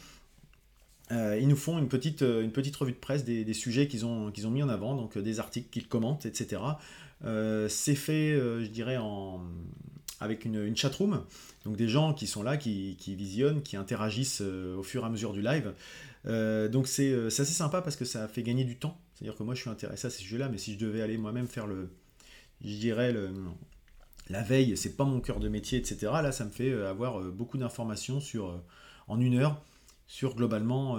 ils 1.11 1.47
nous 1.47 1.57
font 1.57 1.79
une 1.79 1.89
petite, 1.89 2.23
une 2.23 2.53
petite 2.53 2.75
revue 2.77 2.93
de 2.93 2.97
presse 2.97 3.23
des, 3.23 3.53
sujets 3.53 3.87
qu'ils 3.87 4.07
ont, 4.07 4.31
qu'ils 4.33 4.47
ont 4.47 4.51
mis 4.51 4.63
en 4.63 4.71
avant, 4.71 4.97
donc 4.97 5.19
des 5.19 5.41
articles 5.41 5.69
qu'ils 5.69 5.89
commentent, 5.89 6.25
etc. 6.25 6.63
c'est 7.69 7.95
fait, 7.95 8.33
je 8.35 8.69
dirais, 8.69 8.97
en, 8.97 9.43
avec 10.21 10.45
une, 10.45 10.63
une 10.65 10.77
chatroom, 10.77 11.23
donc 11.65 11.77
des 11.77 11.89
gens 11.89 12.15
qui 12.15 12.27
sont 12.27 12.43
là, 12.43 12.57
qui, 12.57 12.97
visionnent, 13.09 13.63
qui 13.63 13.77
interagissent 13.77 14.41
euh, 14.43 14.77
au 14.77 14.83
fur 14.83 15.03
et 15.03 15.07
à 15.07 15.11
mesure 15.11 15.33
du 15.33 15.43
live. 15.43 15.75
Euh, 16.27 16.69
donc 16.69 16.89
euh, 16.99 17.31
c'est 17.31 17.43
assez 17.43 17.53
sympa 17.53 17.83
parce 17.83 17.97
que 17.97 18.05
ça 18.05 18.27
fait 18.29 18.43
gagner 18.43 18.65
du 18.65 18.77
temps. 18.77 18.99
C'est-à-dire 19.15 19.37
que 19.37 19.43
moi 19.43 19.55
je 19.55 19.61
suis 19.61 19.71
intéressé 19.71 20.07
à 20.07 20.11
ces 20.11 20.23
sujets-là, 20.23 20.49
mais 20.49 20.59
si 20.59 20.75
je 20.75 20.79
devais 20.79 21.03
aller 21.03 21.19
moi-même 21.19 21.47
faire 21.47 21.67
le, 21.67 21.91
je 22.63 22.77
dirais 22.77 23.13
le, 23.13 23.31
la 24.31 24.43
veille, 24.43 24.77
c'est 24.77 24.97
pas 24.97 25.05
mon 25.05 25.21
cœur 25.21 25.39
de 25.39 25.49
métier, 25.49 25.79
etc. 25.79 26.13
Là, 26.23 26.33
ça 26.33 26.45
me 26.45 26.51
fait 26.51 26.73
avoir 26.73 27.21
beaucoup 27.21 27.59
d'informations 27.59 28.21
sur 28.21 28.61
en 29.09 29.21
une 29.21 29.37
heure 29.37 29.63
sur 30.09 30.37
globalement 30.37 30.99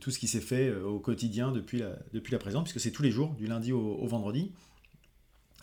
tout 0.00 0.10
ce 0.10 0.18
qui 0.18 0.26
s'est 0.26 0.40
fait 0.40 0.74
au 0.74 0.98
quotidien 1.00 1.52
depuis 1.52 1.78
la, 1.78 1.98
depuis 2.12 2.32
la 2.32 2.38
puisque 2.38 2.80
c'est 2.80 2.92
tous 2.92 3.02
les 3.02 3.10
jours, 3.10 3.34
du 3.34 3.46
lundi 3.46 3.72
au 3.72 4.06
vendredi. 4.06 4.52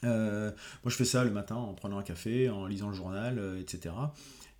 Euh, 0.05 0.51
moi, 0.83 0.91
je 0.91 0.95
fais 0.95 1.05
ça 1.05 1.23
le 1.23 1.31
matin 1.31 1.55
en 1.55 1.73
prenant 1.73 1.97
un 1.97 2.03
café, 2.03 2.49
en 2.49 2.67
lisant 2.67 2.89
le 2.89 2.95
journal, 2.95 3.39
euh, 3.39 3.59
etc. 3.59 3.93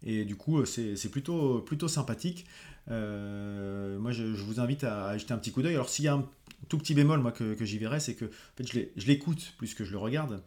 Et 0.03 0.25
du 0.25 0.35
coup, 0.35 0.65
c'est 0.65 1.09
plutôt, 1.09 1.87
sympathique. 1.87 2.45
Euh, 2.91 3.97
moi, 3.99 4.11
je, 4.11 4.23
vous 4.23 4.59
invite 4.59 4.83
à, 4.83 5.17
jeter 5.17 5.33
un 5.33 5.37
petit 5.37 5.51
coup 5.51 5.61
d'œil. 5.61 5.75
Alors, 5.75 5.89
s'il 5.89 6.05
y 6.05 6.07
a 6.07 6.13
un 6.13 6.25
tout 6.69 6.77
petit 6.77 6.93
bémol, 6.93 7.19
moi, 7.19 7.31
que, 7.31 7.55
j'y 7.65 7.77
verrais, 7.77 7.99
c'est 7.99 8.15
que 8.15 8.29
je 8.59 9.07
l'écoute 9.07 9.53
plus 9.57 9.73
que 9.73 9.83
je 9.83 9.91
le 9.91 9.97
regarde. 9.97 10.41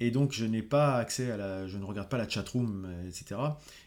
Et 0.00 0.10
donc, 0.10 0.32
je 0.32 0.44
n'ai 0.44 0.62
pas 0.62 0.96
accès 0.96 1.30
à 1.30 1.36
la. 1.36 1.66
Je 1.66 1.78
ne 1.78 1.84
regarde 1.84 2.08
pas 2.08 2.18
la 2.18 2.28
chatroom, 2.28 2.88
etc. 3.06 3.40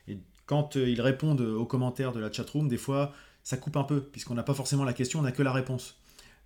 Et 0.08 0.18
quand 0.46 0.75
ils 0.75 1.01
répondent 1.01 1.42
aux 1.42 1.66
commentaires 1.66 2.13
de 2.13 2.20
la 2.20 2.32
chatroom, 2.32 2.70
des 2.70 2.77
fois, 2.77 3.13
ça 3.44 3.58
coupe 3.58 3.77
un 3.77 3.84
peu, 3.84 4.01
puisqu'on 4.01 4.34
n'a 4.34 4.44
pas 4.44 4.54
forcément 4.54 4.84
la 4.84 4.94
question, 4.94 5.20
on 5.20 5.24
n'a 5.24 5.32
que 5.34 5.44
la 5.44 5.54
réponse. 5.54 5.98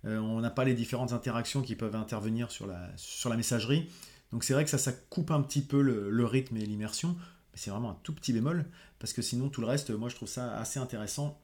Euh, 0.04 0.18
on 0.18 0.40
n'a 0.40 0.50
pas 0.50 0.64
les 0.64 0.74
différentes 0.74 1.12
interactions 1.12 1.62
qui 1.62 1.76
peuvent 1.76 1.94
intervenir 1.94 2.50
sur 2.50 2.66
la, 2.66 2.90
sur 2.96 3.30
la 3.30 3.36
messagerie. 3.36 3.88
Donc 4.32 4.44
c'est 4.44 4.54
vrai 4.54 4.64
que 4.64 4.70
ça, 4.70 4.78
ça 4.78 4.92
coupe 4.92 5.30
un 5.30 5.42
petit 5.42 5.62
peu 5.62 5.80
le, 5.80 6.24
rythme 6.24 6.56
et 6.56 6.66
l'immersion, 6.66 7.10
mais 7.10 7.58
c'est 7.58 7.70
vraiment 7.70 7.90
un 7.90 7.98
tout 8.02 8.14
petit 8.14 8.32
bémol, 8.32 8.64
parce 8.98 9.12
que 9.12 9.22
sinon 9.22 9.48
tout 9.48 9.60
le 9.60 9.66
reste, 9.66 9.90
moi 9.90 10.08
je 10.08 10.16
trouve 10.16 10.28
ça 10.28 10.56
assez 10.56 10.80
intéressant. 10.80 11.38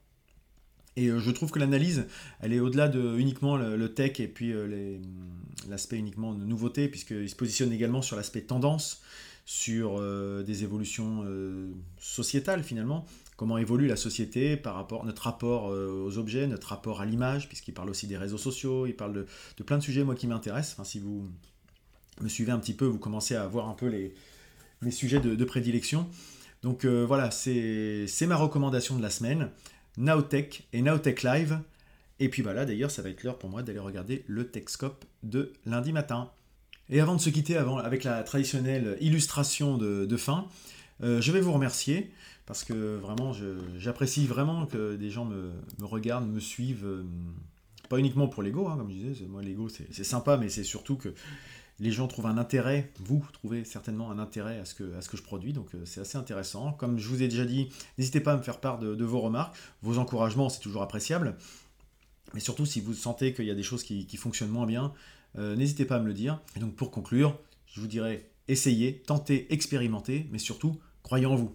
Et 0.97 1.09
euh, 1.09 1.21
je 1.21 1.31
trouve 1.31 1.51
que 1.51 1.59
l'analyse, 1.59 2.07
elle 2.41 2.53
est 2.53 2.61
au-delà 2.61 2.89
de 2.89 3.17
uniquement 3.19 3.57
le, 3.57 3.95
tech 3.95 4.19
et 4.19 4.27
puis 4.27 4.53
euh, 4.53 4.99
l'aspect 5.69 5.97
uniquement 5.97 6.35
de 6.35 6.45
nouveauté, 6.45 6.89
puisqu'il 6.89 7.29
se 7.29 7.37
positionne 7.37 7.73
également 7.73 8.03
sur 8.03 8.17
l'aspect 8.17 8.41
tendance, 8.41 9.03
sur 9.45 9.99
des 10.45 10.63
évolutions 10.63 11.25
sociétales 11.99 12.63
finalement, 12.63 13.07
comment 13.39 13.57
évolue 13.57 13.87
la 13.87 13.97
société 13.97 14.57
par 14.57 14.75
rapport 14.75 15.05
notre 15.05 15.23
rapport 15.23 15.71
euh, 15.71 16.05
aux 16.05 16.19
objets, 16.19 16.49
notre 16.49 16.67
rapport 16.67 17.01
à 17.01 17.07
l'image, 17.07 17.47
puisqu'il 17.47 17.73
parle 17.73 17.89
aussi 17.89 18.09
des 18.09 18.17
réseaux 18.17 18.37
sociaux, 18.37 18.85
il 18.85 18.97
parle 18.97 19.25
de, 19.57 19.63
plein 19.63 19.79
de 19.79 19.83
sujets 19.83 20.03
moi 20.03 20.17
qui 20.17 20.27
m'intéressent. 20.27 20.75
Enfin, 20.75 20.85
si 20.85 20.99
vous 20.99 21.25
me 22.21 22.29
suivez 22.29 22.51
un 22.51 22.59
petit 22.59 22.75
peu, 22.75 22.85
vous 22.85 22.99
commencez 22.99 23.37
à 23.37 23.47
voir 23.47 23.69
un 23.69 23.75
peu 23.75 23.87
les, 23.87 24.13
mes 24.83 24.91
sujets 24.91 25.21
de, 25.21 25.45
prédilection. 25.45 26.09
Donc 26.63 26.85
euh, 26.85 27.07
voilà, 27.07 27.31
c'est 27.31 28.27
ma 28.27 28.35
recommandation 28.35 28.97
de 28.97 29.03
la 29.03 29.11
semaine. 29.11 29.51
Nowtech 29.97 30.67
et 30.73 30.83
Nowtech 30.83 31.23
Live. 31.23 31.61
Et 32.19 32.29
puis 32.29 32.43
voilà, 32.43 32.65
d'ailleurs, 32.65 32.91
ça 32.91 33.03
va 33.03 33.09
être 33.09 33.23
l'heure 33.23 33.39
pour 33.39 33.51
moi 33.51 33.63
d'aller 33.63 33.79
regarder 33.79 34.25
le 34.27 34.49
Techscope 34.49 35.05
de 35.23 35.53
lundi 35.65 35.93
matin. 35.93 36.33
Et 36.91 37.01
avant 37.01 37.15
de 37.15 37.21
se 37.21 37.31
quitter 37.31 37.57
avant, 37.57 37.79
avec 37.79 38.03
la 38.03 38.21
traditionnelle 38.25 38.97
illustration 39.01 39.79
de, 39.79 40.17
fin, 40.17 40.49
euh, 41.05 41.21
je 41.21 41.31
vais 41.31 41.41
vous 41.41 41.53
remercier 41.53 42.11
parce 42.49 42.65
que 42.65 42.97
vraiment, 42.97 43.35
j'apprécie 43.77 44.27
vraiment 44.27 44.65
que 44.65 44.97
des 44.97 45.11
gens 45.11 45.27
me, 45.27 45.53
regardent, 45.83 46.27
me 46.27 46.41
suivent, 46.41 46.87
euh, 46.87 47.05
pas 47.91 47.99
uniquement 47.99 48.27
pour 48.27 48.43
l'ego, 48.43 48.69
hein, 48.69 48.77
comme 48.79 48.89
je 48.89 48.95
disais, 48.95 49.27
moi 49.27 49.43
l'ego 49.43 49.69
c'est 49.69 50.03
sympa, 50.03 50.39
mais 50.39 50.49
c'est 50.49 50.65
surtout 50.65 50.97
que 50.97 51.13
les 51.79 51.93
gens 51.93 52.09
trouvent 52.09 52.25
un 52.25 52.39
intérêt, 52.39 52.91
vous 53.01 53.23
trouvez 53.35 53.65
certainement 53.65 54.11
un 54.11 54.19
intérêt 54.19 54.59
à 54.61 54.65
ce 54.65 54.75
que, 54.75 55.17
je 55.17 55.23
produis, 55.23 55.53
donc 55.53 55.75
euh, 55.75 55.83
c'est 55.85 56.01
assez 56.01 56.17
intéressant. 56.17 56.73
Comme 56.73 56.99
je 56.99 57.07
vous 57.09 57.23
ai 57.23 57.29
déjà 57.29 57.45
dit, 57.45 57.69
n'hésitez 57.99 58.21
pas 58.21 58.33
à 58.33 58.39
me 58.39 58.43
faire 58.43 58.61
part 58.61 58.79
de, 58.79 59.05
vos 59.05 59.21
remarques, 59.21 59.55
vos 59.83 59.99
encouragements, 59.99 60.49
c'est 60.49 60.61
toujours 60.61 60.81
appréciable. 60.81 61.37
Mais 62.33 62.41
surtout, 62.41 62.65
si 62.65 62.81
vous 62.81 62.95
sentez 62.95 63.35
qu'il 63.35 63.45
y 63.45 63.51
a 63.51 63.55
des 63.55 63.63
choses 63.63 63.83
qui, 63.83 64.17
fonctionnent 64.17 64.49
moins 64.49 64.67
bien, 64.67 64.95
euh, 65.37 65.55
n'hésitez 65.55 65.85
pas 65.85 65.97
à 65.97 66.01
me 66.01 66.07
le 66.07 66.15
dire. 66.15 66.41
Et 66.57 66.61
donc 66.61 66.75
pour 66.77 66.91
conclure, 66.91 67.39
je 67.67 67.83
vous 67.83 67.89
dirais 67.89 68.31
essayez, 68.49 69.03
tentez, 69.03 69.53
expérimentez, 69.53 70.27
mais 70.33 70.39
surtout, 70.39 70.81
croyez 71.03 71.27
en 71.27 71.37
vous. 71.37 71.55